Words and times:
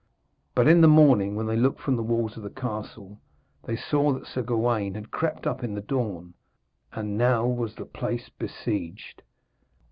But 0.55 0.67
in 0.67 0.81
the 0.81 0.87
morning, 0.87 1.35
when 1.35 1.45
they 1.45 1.55
looked 1.55 1.79
from 1.79 1.95
the 1.95 2.01
walls 2.01 2.35
of 2.35 2.41
the 2.41 2.49
castle, 2.49 3.19
they 3.65 3.75
saw 3.75 4.11
that 4.13 4.25
Sir 4.25 4.41
Gawaine 4.41 4.95
had 4.95 5.11
crept 5.11 5.45
up 5.45 5.63
in 5.63 5.75
the 5.75 5.79
dawn, 5.81 6.33
and 6.91 7.19
now 7.19 7.45
was 7.45 7.75
the 7.75 7.85
place 7.85 8.27
besieged. 8.27 9.21